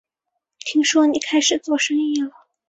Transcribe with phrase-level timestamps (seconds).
[0.57, 2.31] 听说你开始做生意了